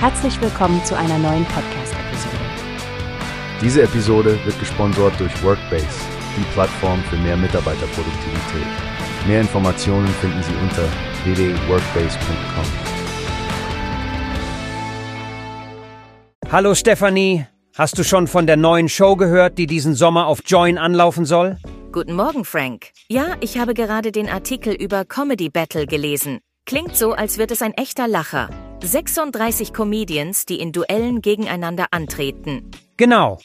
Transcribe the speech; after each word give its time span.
Herzlich 0.00 0.40
willkommen 0.40 0.84
zu 0.84 0.96
einer 0.96 1.18
neuen 1.18 1.44
Podcast-Episode. 1.46 2.36
Diese 3.60 3.82
Episode 3.82 4.38
wird 4.44 4.56
gesponsert 4.60 5.18
durch 5.18 5.42
Workbase, 5.42 5.88
die 6.36 6.44
Plattform 6.52 7.02
für 7.10 7.16
mehr 7.16 7.36
Mitarbeiterproduktivität. 7.36 8.66
Mehr 9.26 9.40
Informationen 9.40 10.06
finden 10.06 10.40
Sie 10.44 10.54
unter 10.62 10.84
www.workbase.com. 11.24 12.64
Hallo 16.52 16.76
Stefanie, 16.76 17.46
hast 17.76 17.98
du 17.98 18.04
schon 18.04 18.28
von 18.28 18.46
der 18.46 18.56
neuen 18.56 18.88
Show 18.88 19.16
gehört, 19.16 19.58
die 19.58 19.66
diesen 19.66 19.96
Sommer 19.96 20.28
auf 20.28 20.42
Join 20.46 20.78
anlaufen 20.78 21.24
soll? 21.24 21.56
Guten 21.90 22.14
Morgen, 22.14 22.44
Frank. 22.44 22.92
Ja, 23.08 23.34
ich 23.40 23.58
habe 23.58 23.74
gerade 23.74 24.12
den 24.12 24.28
Artikel 24.28 24.74
über 24.74 25.04
Comedy 25.04 25.50
Battle 25.50 25.88
gelesen. 25.88 26.38
Klingt 26.66 26.94
so, 26.94 27.14
als 27.14 27.36
wird 27.36 27.50
es 27.50 27.62
ein 27.62 27.72
echter 27.72 28.06
Lacher. 28.06 28.48
36 28.82 29.72
Comedians, 29.72 30.46
die 30.46 30.60
in 30.60 30.72
Duellen 30.72 31.20
gegeneinander 31.20 31.86
antreten. 31.90 32.70
Genau. 32.96 33.38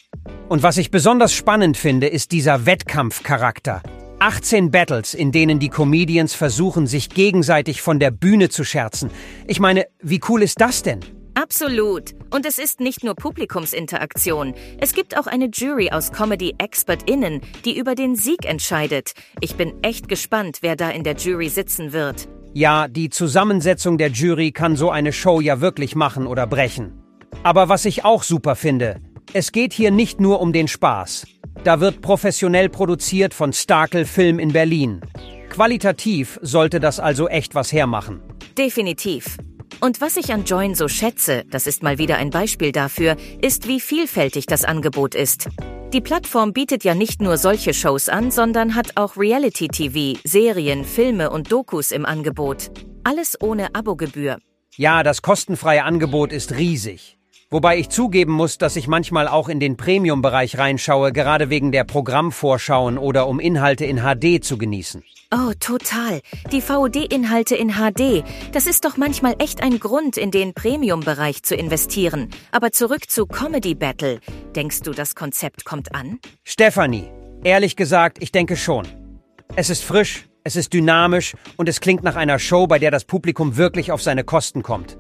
Und 0.49 0.63
was 0.63 0.77
ich 0.77 0.91
besonders 0.91 1.33
spannend 1.33 1.77
finde, 1.77 2.07
ist 2.07 2.31
dieser 2.31 2.65
Wettkampfcharakter. 2.65 3.81
18 4.19 4.71
Battles, 4.71 5.13
in 5.13 5.31
denen 5.31 5.59
die 5.59 5.69
Comedians 5.69 6.33
versuchen, 6.33 6.87
sich 6.87 7.09
gegenseitig 7.09 7.81
von 7.81 7.99
der 7.99 8.11
Bühne 8.11 8.49
zu 8.49 8.63
scherzen. 8.63 9.11
Ich 9.47 9.59
meine, 9.59 9.85
wie 10.01 10.21
cool 10.29 10.43
ist 10.43 10.61
das 10.61 10.81
denn? 10.81 11.01
Absolut. 11.35 12.11
Und 12.29 12.45
es 12.45 12.59
ist 12.59 12.79
nicht 12.79 13.03
nur 13.03 13.15
Publikumsinteraktion. 13.15 14.53
Es 14.79 14.93
gibt 14.93 15.17
auch 15.17 15.27
eine 15.27 15.47
Jury 15.47 15.89
aus 15.91 16.11
Comedy-ExpertInnen, 16.11 17.41
die 17.65 17.77
über 17.77 17.95
den 17.95 18.15
Sieg 18.15 18.45
entscheidet. 18.45 19.13
Ich 19.41 19.55
bin 19.55 19.73
echt 19.83 20.07
gespannt, 20.07 20.59
wer 20.61 20.75
da 20.75 20.89
in 20.89 21.03
der 21.03 21.15
Jury 21.15 21.49
sitzen 21.49 21.91
wird. 21.91 22.27
Ja, 22.55 22.87
die 22.87 23.09
Zusammensetzung 23.09 23.97
der 23.97 24.09
Jury 24.09 24.51
kann 24.51 24.75
so 24.75 24.91
eine 24.91 25.11
Show 25.11 25.41
ja 25.41 25.59
wirklich 25.59 25.95
machen 25.95 26.27
oder 26.27 26.45
brechen. 26.45 26.93
Aber 27.41 27.67
was 27.67 27.85
ich 27.85 28.05
auch 28.05 28.21
super 28.21 28.55
finde, 28.55 28.99
es 29.33 29.51
geht 29.51 29.73
hier 29.73 29.89
nicht 29.89 30.21
nur 30.21 30.39
um 30.39 30.53
den 30.53 30.67
Spaß. 30.67 31.25
Da 31.63 31.79
wird 31.79 32.01
professionell 32.01 32.69
produziert 32.69 33.33
von 33.33 33.53
Starkel 33.53 34.05
Film 34.05 34.37
in 34.37 34.53
Berlin. 34.53 35.01
Qualitativ 35.49 36.39
sollte 36.43 36.79
das 36.79 36.99
also 36.99 37.27
echt 37.27 37.55
was 37.55 37.73
hermachen. 37.73 38.21
Definitiv. 38.55 39.37
Und 39.79 39.99
was 39.99 40.15
ich 40.17 40.31
an 40.31 40.45
Join 40.45 40.75
so 40.75 40.87
schätze, 40.87 41.45
das 41.49 41.65
ist 41.65 41.81
mal 41.81 41.97
wieder 41.97 42.17
ein 42.17 42.29
Beispiel 42.29 42.71
dafür, 42.71 43.17
ist, 43.41 43.67
wie 43.67 43.79
vielfältig 43.79 44.45
das 44.45 44.63
Angebot 44.63 45.15
ist. 45.15 45.49
Die 45.93 46.01
Plattform 46.01 46.53
bietet 46.53 46.83
ja 46.83 46.95
nicht 46.95 47.21
nur 47.21 47.37
solche 47.37 47.71
Shows 47.71 48.09
an, 48.09 48.31
sondern 48.31 48.73
hat 48.73 48.97
auch 48.97 49.15
Reality-TV, 49.15 50.19
Serien, 50.23 50.85
Filme 50.85 51.29
und 51.29 51.51
Dokus 51.51 51.91
im 51.91 52.03
Angebot. 52.03 52.71
Alles 53.03 53.39
ohne 53.39 53.75
Abogebühr. 53.75 54.39
Ja, 54.75 55.03
das 55.03 55.21
kostenfreie 55.21 55.83
Angebot 55.83 56.33
ist 56.33 56.53
riesig. 56.53 57.19
Wobei 57.53 57.77
ich 57.77 57.89
zugeben 57.89 58.33
muss, 58.33 58.57
dass 58.57 58.75
ich 58.75 58.87
manchmal 58.87 59.27
auch 59.27 59.47
in 59.47 59.59
den 59.59 59.77
Premium-Bereich 59.77 60.57
reinschaue, 60.57 61.13
gerade 61.13 61.51
wegen 61.51 61.71
der 61.71 61.83
Programmvorschauen 61.83 62.97
oder 62.97 63.27
um 63.27 63.39
Inhalte 63.39 63.85
in 63.85 63.99
HD 63.99 64.43
zu 64.43 64.57
genießen. 64.57 65.03
Oh, 65.31 65.51
total. 65.59 66.21
Die 66.51 66.61
VOD-Inhalte 66.61 67.55
in 67.55 67.73
HD. 67.73 68.23
Das 68.53 68.65
ist 68.65 68.85
doch 68.85 68.97
manchmal 68.97 69.35
echt 69.37 69.61
ein 69.61 69.79
Grund, 69.79 70.17
in 70.17 70.31
den 70.31 70.55
Premium-Bereich 70.55 71.43
zu 71.43 71.53
investieren. 71.53 72.31
Aber 72.51 72.71
zurück 72.71 73.07
zu 73.07 73.27
Comedy 73.27 73.75
Battle. 73.75 74.19
Denkst 74.55 74.81
du, 74.81 74.89
das 74.89 75.13
Konzept 75.13 75.63
kommt 75.63 75.93
an? 75.93 76.17
Stefanie, 76.43 77.11
ehrlich 77.43 77.75
gesagt, 77.75 78.17
ich 78.19 78.31
denke 78.31 78.57
schon. 78.57 78.87
Es 79.55 79.69
ist 79.69 79.83
frisch, 79.83 80.27
es 80.43 80.55
ist 80.55 80.73
dynamisch 80.73 81.35
und 81.57 81.69
es 81.69 81.81
klingt 81.81 82.01
nach 82.01 82.15
einer 82.15 82.39
Show, 82.39 82.65
bei 82.65 82.79
der 82.79 82.89
das 82.89 83.05
Publikum 83.05 83.57
wirklich 83.57 83.91
auf 83.91 84.01
seine 84.01 84.23
Kosten 84.23 84.63
kommt. 84.63 84.97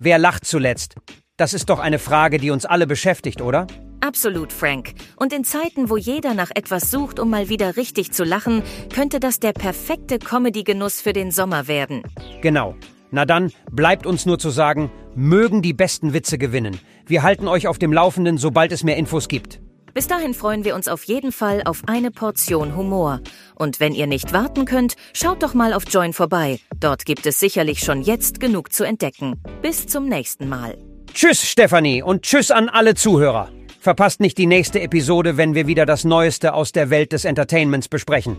Wer 0.00 0.18
lacht 0.18 0.44
zuletzt? 0.44 0.96
Das 1.36 1.52
ist 1.52 1.68
doch 1.68 1.80
eine 1.80 1.98
Frage, 1.98 2.38
die 2.38 2.52
uns 2.52 2.64
alle 2.64 2.86
beschäftigt, 2.86 3.42
oder? 3.42 3.66
Absolut, 4.00 4.52
Frank. 4.52 4.92
Und 5.16 5.32
in 5.32 5.42
Zeiten, 5.42 5.90
wo 5.90 5.96
jeder 5.96 6.32
nach 6.32 6.52
etwas 6.54 6.92
sucht, 6.92 7.18
um 7.18 7.28
mal 7.28 7.48
wieder 7.48 7.76
richtig 7.76 8.12
zu 8.12 8.22
lachen, 8.22 8.62
könnte 8.94 9.18
das 9.18 9.40
der 9.40 9.52
perfekte 9.52 10.20
Comedy-Genuss 10.20 11.00
für 11.00 11.12
den 11.12 11.32
Sommer 11.32 11.66
werden. 11.66 12.02
Genau. 12.40 12.76
Na 13.10 13.24
dann, 13.24 13.50
bleibt 13.68 14.06
uns 14.06 14.26
nur 14.26 14.38
zu 14.38 14.50
sagen, 14.50 14.92
mögen 15.16 15.60
die 15.60 15.72
besten 15.72 16.12
Witze 16.12 16.38
gewinnen. 16.38 16.78
Wir 17.06 17.24
halten 17.24 17.48
euch 17.48 17.66
auf 17.66 17.78
dem 17.78 17.92
Laufenden, 17.92 18.38
sobald 18.38 18.70
es 18.70 18.84
mehr 18.84 18.96
Infos 18.96 19.26
gibt. 19.26 19.60
Bis 19.92 20.06
dahin 20.06 20.34
freuen 20.34 20.64
wir 20.64 20.76
uns 20.76 20.86
auf 20.86 21.02
jeden 21.04 21.32
Fall 21.32 21.62
auf 21.64 21.82
eine 21.86 22.12
Portion 22.12 22.76
Humor. 22.76 23.20
Und 23.56 23.80
wenn 23.80 23.92
ihr 23.92 24.06
nicht 24.06 24.32
warten 24.32 24.66
könnt, 24.66 24.94
schaut 25.12 25.42
doch 25.42 25.54
mal 25.54 25.72
auf 25.72 25.84
Join 25.88 26.12
vorbei. 26.12 26.60
Dort 26.78 27.04
gibt 27.06 27.26
es 27.26 27.40
sicherlich 27.40 27.80
schon 27.80 28.02
jetzt 28.02 28.38
genug 28.38 28.72
zu 28.72 28.84
entdecken. 28.84 29.40
Bis 29.62 29.86
zum 29.86 30.08
nächsten 30.08 30.48
Mal. 30.48 30.76
Tschüss, 31.14 31.46
Stefanie, 31.46 32.02
und 32.02 32.22
tschüss 32.22 32.50
an 32.50 32.68
alle 32.68 32.96
Zuhörer. 32.96 33.48
Verpasst 33.78 34.18
nicht 34.18 34.36
die 34.36 34.46
nächste 34.46 34.80
Episode, 34.80 35.36
wenn 35.36 35.54
wir 35.54 35.68
wieder 35.68 35.86
das 35.86 36.02
Neueste 36.02 36.54
aus 36.54 36.72
der 36.72 36.90
Welt 36.90 37.12
des 37.12 37.24
Entertainments 37.24 37.86
besprechen. 37.86 38.36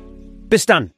Bis 0.50 0.66
dann. 0.66 0.91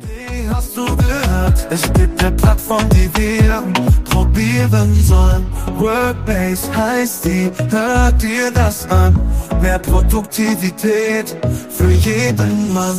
Wie 0.00 0.48
hast 0.48 0.74
du 0.74 0.86
gehört? 0.96 1.66
Es 1.68 1.82
gibt 1.92 2.18
eine 2.24 2.34
Plattform, 2.34 2.88
die 2.88 3.10
wir 3.14 3.62
probieren 4.08 4.94
sollen. 4.94 5.46
Workbase 5.76 6.74
heißt 6.74 7.26
die, 7.26 7.50
hört 7.70 8.22
dir 8.22 8.50
das 8.50 8.88
an. 8.88 9.20
Mehr 9.60 9.78
Produktivität 9.78 11.36
für 11.68 11.90
jeden 11.90 12.72
Mann. 12.72 12.96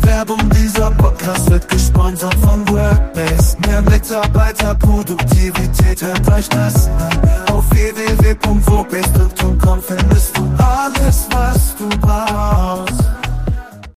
Werbung, 0.00 0.38
dieser 0.50 0.90
Podcast 0.92 1.50
wird 1.50 1.68
gesponsert 1.68 2.34
von 2.34 2.66
Workbase. 2.68 3.56
Mehr 3.66 3.82
Mitarbeiterproduktivität, 3.82 5.23
hört 6.04 6.30
euch 6.32 6.48
das 6.48 6.88
an. 6.88 7.20
Auf 7.52 7.68
www.wobistdu.com 7.70 9.82
findest 9.82 10.36
du 10.36 10.42
alles, 10.62 11.26
was 11.30 11.74
du 11.76 11.88
brauchst. 11.98 12.93